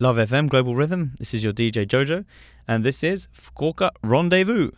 [0.00, 1.12] Love FM Global Rhythm.
[1.20, 2.24] This is your DJ Jojo,
[2.66, 4.72] and this is Fukuoka Rendezvous.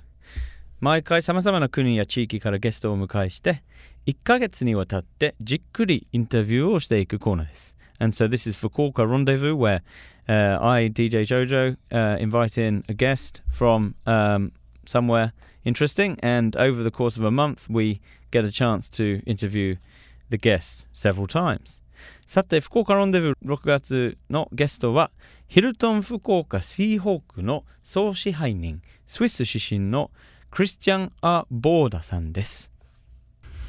[0.81, 3.63] 毎回さまざまな国や地域からゲストをお迎えして
[4.07, 7.75] 1ヶ月にわたってじっくりインタビューをしていくコーナーです。
[7.99, 9.81] And so this is Fukuoka Rendezvous where
[10.29, 14.53] uh, I, DJ Jojo, uh, invite in a guest from um,
[14.85, 15.33] somewhere
[15.65, 18.03] interesting and over the course of a month we
[18.33, 19.77] get a chance to interview
[20.29, 21.81] the guest several times.
[22.26, 25.12] さて、福岡ロンデブー6月のゲストは、
[25.48, 30.10] ヒルトン福岡シーホークの総支配人、スイス出身の
[30.50, 32.72] クリスチャン・ア・ボーダさんです。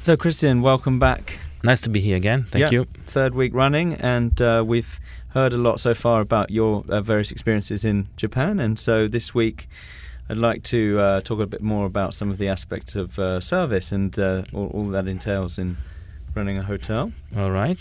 [0.01, 1.39] So, Christian, welcome back.
[1.63, 2.45] Nice to be here again.
[2.51, 2.87] Thank Yeah, you.
[3.05, 7.31] Third week running, and uh, we've heard a lot so far about your uh, various
[7.31, 8.59] experiences in Japan.
[8.59, 9.69] And so this week,
[10.29, 13.39] I'd like to uh, talk a bit more about some of the aspects of uh,
[13.39, 15.77] service and uh, all, all that entails in
[16.35, 17.13] running a hotel.
[17.37, 17.77] All right.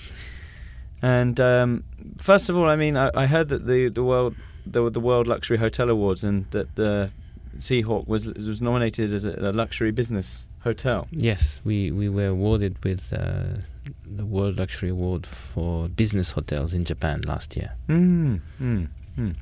[1.01, 1.83] And um,
[2.17, 4.99] first of all, I mean, I, I heard that the the world there were the
[4.99, 7.11] World Luxury Hotel Awards, and that the
[7.57, 11.07] Seahawk was was nominated as a, a luxury business hotel.
[11.11, 13.61] Yes, we, we were awarded with uh,
[14.05, 17.73] the World Luxury Award for business hotels in Japan last year.
[17.87, 19.35] Mm, mm, mm.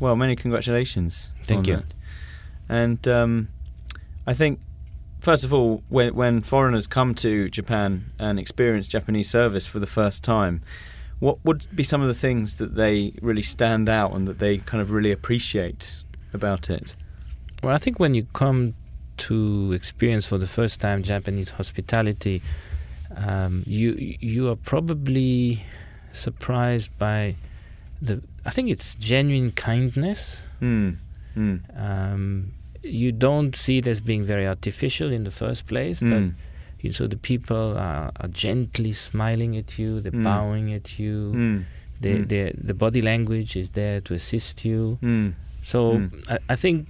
[0.00, 1.30] Well, many congratulations.
[1.44, 1.76] Thank you.
[1.76, 1.84] that.
[2.68, 3.48] And um,
[4.26, 4.60] I think,
[5.26, 9.92] first of all, when when foreigners come to Japan and experience Japanese service for the
[10.00, 10.62] first time,
[11.18, 14.58] what would be some of the things that they really stand out and that they
[14.58, 15.82] kind of really appreciate
[16.32, 16.94] about it?
[17.60, 18.74] Well, I think when you come
[19.28, 22.40] to experience for the first time Japanese hospitality,
[23.16, 23.88] um, you
[24.32, 25.64] you are probably
[26.12, 27.34] surprised by
[28.00, 28.22] the.
[28.44, 30.36] I think it's genuine kindness.
[30.62, 30.98] Mm,
[31.36, 32.52] mm, Um,
[32.86, 36.34] you don't see it as being very artificial in the first place, but mm,
[36.80, 40.24] you, so the people are, are gently smiling at you, they're Mm.
[40.24, 41.32] bowing at you.
[41.34, 41.64] mm,
[42.00, 42.28] They, Mm.
[42.28, 44.98] they, the body language is there to assist you.
[45.02, 46.10] mm, So Mm.
[46.28, 46.86] I, I think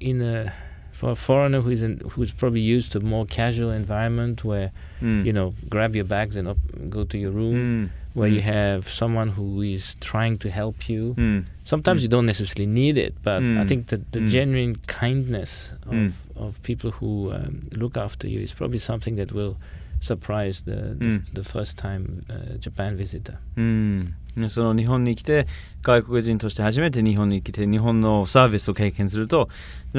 [0.00, 0.52] in a
[0.98, 4.68] for a foreigner who is in, who's probably used to a more casual environment where
[5.02, 6.58] mm, you know grab your bags and up,
[6.96, 7.84] go to your room, mm,
[8.18, 8.52] where you Mm.
[8.56, 9.46] have someone who
[9.76, 11.14] is trying to help you.
[11.18, 12.04] mm, Sometimes Mm.
[12.04, 13.68] you don't necessarily need it, but I Mm.
[13.68, 14.28] think that the Mm.
[14.36, 15.52] genuine kindness
[15.84, 16.12] of, Mm.
[16.44, 19.54] of people who um, look after you is probably something that will
[20.00, 21.24] surprise the the, Mm.
[21.34, 23.36] the first time uh, Japan visitor.
[23.56, 24.14] うん、
[24.48, 25.46] その日本に来て
[25.82, 29.48] 外国人として初めて日本に来て日本のサービスを経験すると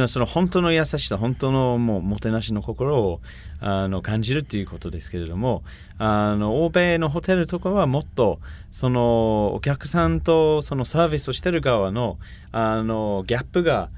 [0.08, 3.22] その本当の優しさ本当のもうもてなしの心を
[3.59, 5.63] あの感じるっていうことですけれども
[5.97, 8.40] あの欧米のホテルとかはもっと
[8.72, 12.19] そのお客さんとそのサービスをしてる側の
[12.52, 13.90] あのギャップが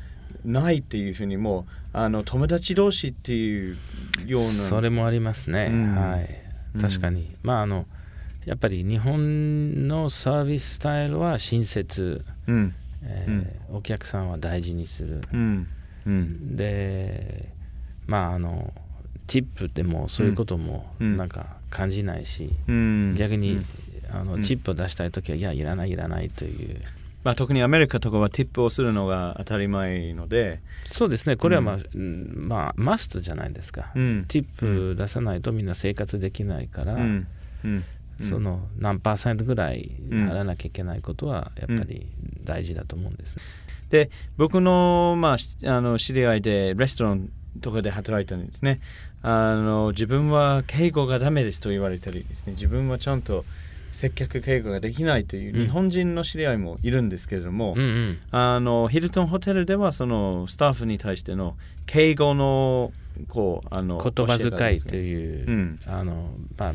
[0.45, 3.77] ないっていうふうにもうあの友達同士っていう
[4.27, 4.47] ような。
[4.49, 5.69] それもありますね。
[5.71, 5.95] うん。
[5.95, 6.29] はい。
[6.75, 6.81] うん。
[6.81, 7.35] 確かに。
[7.43, 7.85] まああの
[8.45, 12.75] やっぱり日本のサービススタイルは親切、うん。
[13.03, 15.21] えーお客さんは大事にする。
[16.55, 17.49] で
[18.07, 18.73] まああの
[19.27, 21.17] チップでもそういうこともうん。
[21.17, 23.15] なんか感じないし、うん。
[23.15, 23.65] 逆に、うん。
[24.11, 24.43] あのうん。
[24.43, 26.81] チップを出したい時はいやいらないいらないという
[27.23, 31.35] まあ、特にアメリカとかはティップをするのが当たり前ので、そうですね。
[31.35, 34.25] これはまあ、ううんまあマストじゃないですか、うん。
[34.27, 37.27] チップ出さないとみんな生活できないから、うん。
[37.65, 37.83] うん。
[38.27, 42.07] その何パーセントぐらいうん払わなきゃいけないことはやっぱり
[42.43, 43.41] 大事だと思うんですね。
[43.89, 47.29] で僕の,、まあ、しあの知り合いでレストラン
[47.61, 48.81] とかで働いたんですね。
[49.21, 52.53] あの自分は敬語がダメですと言われたりですね。
[52.53, 53.45] 自分はちゃんと
[53.91, 55.61] 接客敬語ができないといううん。
[55.63, 58.19] 日本人の知り合いもいるんですけれども、うんうん。
[58.31, 62.93] あのヒルトンホテルではそのスタッフに対しての敬語の
[63.27, 65.43] こうあの言葉遣いとう、い。
[65.43, 65.79] う、うん。
[65.85, 66.73] あのまあ、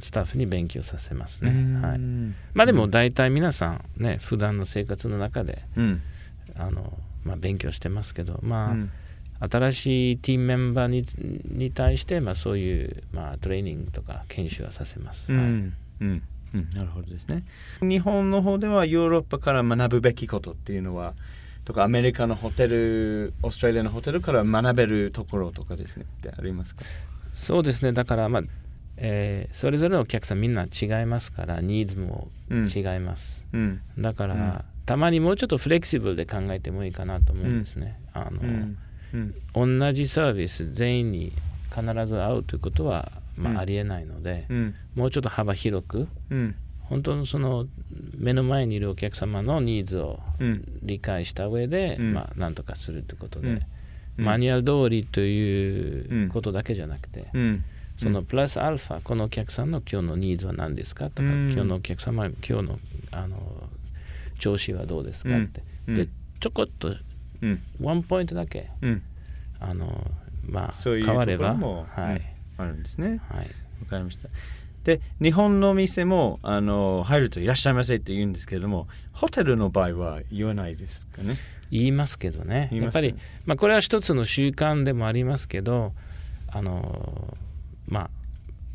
[0.00, 1.50] スタッフに勉強させますね。
[1.50, 1.82] うん。
[1.82, 1.98] はい。
[2.54, 6.02] まあでも大体皆さんね普段の生活の中でうん。
[6.56, 8.90] あの、まあ、勉強してますけど、まあうん。
[9.40, 11.06] 新しいティーンメンバーに
[11.56, 15.30] に対して、まあ、そういう、まあ、トレーニングとか研修はさせます。
[15.30, 15.40] はい。
[15.42, 16.22] うん
[16.54, 17.44] うんうん、なるほどですね。
[17.80, 21.14] 日本の方ではヨーロッパから学ぶべきことっていうのは
[21.64, 26.82] とかアメリカのホテルオーストラリアのホテルから学べるところとかですねってありますか？
[27.34, 27.92] そうですね。
[27.92, 28.42] だから、まあ
[28.96, 33.80] えーそれぞれのお客さんみんな違いますからニーズも違います、うん。
[33.98, 34.60] だから、うん。
[34.86, 38.40] たまにもうちょっとフレキシブルで考えてもいいかなと思うんですね、あの
[39.54, 41.32] 同じサービス全員に
[41.70, 43.58] 必ず会うということは、まあうん。
[43.58, 44.74] ありえないので、うん。
[44.94, 46.54] もうちょっと幅広くうん。
[46.82, 47.66] 本当のその
[48.16, 50.78] 目の前にいるお客様のニーズをうん。
[50.82, 52.12] 理解した上で、うん。
[52.14, 53.48] まあなんとかするということで、
[54.18, 54.24] うん。
[54.24, 57.64] マニュアル通りということだけじゃなくて、うん。
[57.98, 61.52] そのプラスアルファこのお客さんの今日のニーズは何ですかとか、うん。
[61.52, 62.78] 今日のお客様今日の
[63.10, 63.38] あの
[64.38, 65.94] 調子はどうですかうんって、うん。
[65.96, 66.08] で
[66.40, 66.94] ちょこっと
[67.42, 67.62] うん。
[67.80, 69.02] ワンポイントだけうん。
[69.60, 70.10] あの
[70.48, 72.22] まあ変わればはい、
[72.58, 73.20] あるんですね。
[73.30, 73.46] はい、
[73.80, 74.28] わかりました。
[74.84, 81.36] で日本の店もあの入ると「いらっしゃいませ」って言うんですけれどもホテルの場合は言わないですかね？
[81.70, 82.68] 言いますけどね。
[82.70, 85.92] 言いますやっぱり、まあ、これは一つの習慣でもありますけど
[86.48, 87.36] あの
[87.86, 88.10] まあ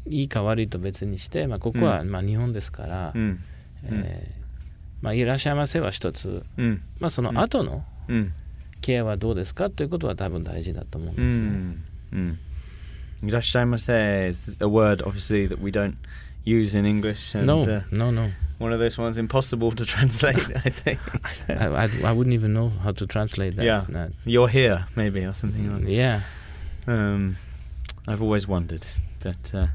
[0.06, 2.12] いいか悪いと別にして、まあ、ここは、うん。
[2.12, 3.39] まあ、日本ですから、うん。
[3.83, 4.44] えー
[5.01, 6.81] まあ、いらっしゃいませは一つ、うん。
[7.00, 8.33] まあ、その後のうん。
[8.81, 9.69] ケアはどうですか？
[9.69, 11.47] ということは多分大事だと思うんうですね。
[11.47, 11.83] ん。
[12.12, 12.39] うん
[13.24, 14.25] Irashitaimase eh?
[14.28, 15.98] is a word, obviously, that we don't
[16.44, 17.36] use in English.
[17.36, 18.31] And, no, uh, no, no.
[18.58, 21.00] One of those ones impossible to translate, I think.
[21.50, 23.66] I, I, I, wouldn't even know how to translate that.
[23.66, 24.08] Yeah.
[24.25, 25.92] You're here, maybe, or something like that.
[25.92, 26.22] Yeah.
[26.88, 27.38] Um,
[28.08, 28.86] I've always wondered.
[29.20, 29.68] But uh,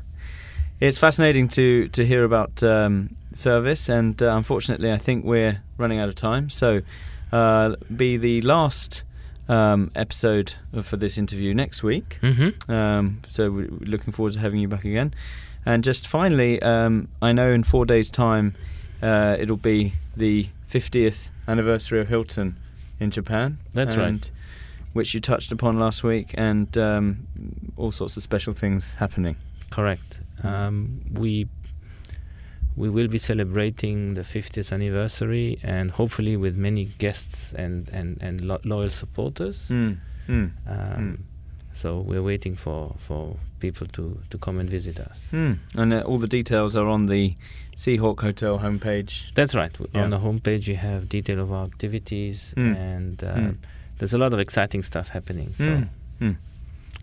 [0.81, 5.99] it's fascinating to, to hear about um, service, and uh, unfortunately, I think we're running
[5.99, 6.51] out of time.
[6.51, 6.83] So,
[7.33, 9.03] uh, be the last
[9.49, 12.19] um, episode for this interview next week.
[12.21, 15.15] hmm Um, so, we're looking forward to having you back again.
[15.67, 18.55] And just finally, um, I know in four days' time,
[19.03, 22.57] uh, it'll be the 50th anniversary of Hilton
[23.01, 23.59] in Japan.
[23.75, 24.31] That's right.
[24.95, 27.27] Which you touched upon last week, and um,
[27.77, 29.37] all sorts of special things happening.
[29.71, 30.19] Correct.
[30.43, 31.47] Um, we
[32.79, 38.41] we will be celebrating the 50th anniversary and hopefully with many guests and, and, and
[38.41, 39.67] lo- loyal supporters.
[39.69, 39.99] Mm.
[40.29, 40.31] Mm.
[40.31, 41.19] Um, mm.
[41.75, 45.19] So we're waiting for, for people to, to come and visit us.
[45.31, 45.55] Hmm.
[45.77, 47.35] And uh, all the details are on the
[47.77, 49.33] Seahawk Hotel homepage.
[49.35, 49.71] That's right.
[49.95, 50.03] Yeah.
[50.03, 52.75] On the homepage, you have detail of our activities hmm.
[52.75, 53.53] and uh,
[53.99, 55.55] there's a lot of exciting stuff happening.
[55.57, 55.85] So.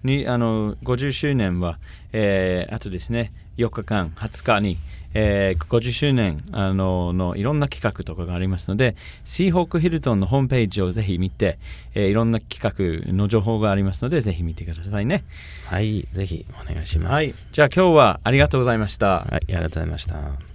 [0.06, 1.80] にあの50周年は、
[2.14, 4.78] えーあとですね4日間20日に、
[5.14, 11.58] えー50周年あののいろんな企画とかがありますのでシーホークヒルトンのホームページをぜひ見て、
[11.94, 15.24] えーいろんな企画の情報がありますのでぜひ見てくださいね
[15.66, 17.12] はい、ぜひお願いします。
[17.12, 20.55] はいじゃあ今日はありがとうございましたはい、ありがとうございました。